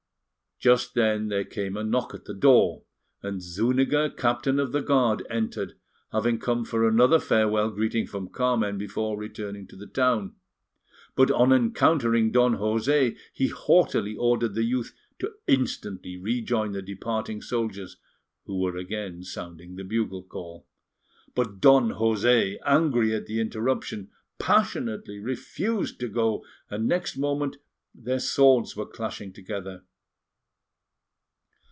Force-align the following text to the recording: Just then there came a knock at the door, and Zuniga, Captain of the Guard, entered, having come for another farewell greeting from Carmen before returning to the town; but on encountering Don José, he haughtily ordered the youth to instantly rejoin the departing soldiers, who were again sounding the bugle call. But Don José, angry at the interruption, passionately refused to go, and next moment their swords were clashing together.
Just 0.63 0.93
then 0.93 1.29
there 1.29 1.43
came 1.43 1.75
a 1.75 1.83
knock 1.83 2.13
at 2.13 2.25
the 2.25 2.35
door, 2.35 2.83
and 3.23 3.41
Zuniga, 3.41 4.11
Captain 4.11 4.59
of 4.59 4.71
the 4.71 4.83
Guard, 4.83 5.25
entered, 5.27 5.73
having 6.11 6.37
come 6.37 6.65
for 6.65 6.87
another 6.87 7.17
farewell 7.19 7.71
greeting 7.71 8.05
from 8.05 8.29
Carmen 8.29 8.77
before 8.77 9.17
returning 9.17 9.65
to 9.69 9.75
the 9.75 9.87
town; 9.87 10.35
but 11.15 11.31
on 11.31 11.51
encountering 11.51 12.31
Don 12.31 12.57
José, 12.57 13.17
he 13.33 13.47
haughtily 13.47 14.15
ordered 14.15 14.53
the 14.53 14.61
youth 14.63 14.93
to 15.17 15.33
instantly 15.47 16.15
rejoin 16.15 16.73
the 16.73 16.83
departing 16.83 17.41
soldiers, 17.41 17.97
who 18.45 18.59
were 18.59 18.77
again 18.77 19.23
sounding 19.23 19.77
the 19.77 19.83
bugle 19.83 20.21
call. 20.21 20.67
But 21.33 21.59
Don 21.59 21.89
José, 21.93 22.57
angry 22.67 23.15
at 23.15 23.25
the 23.25 23.39
interruption, 23.41 24.11
passionately 24.37 25.17
refused 25.17 25.99
to 26.01 26.07
go, 26.07 26.45
and 26.69 26.87
next 26.87 27.17
moment 27.17 27.57
their 27.95 28.19
swords 28.19 28.75
were 28.75 28.85
clashing 28.85 29.33
together. 29.33 29.85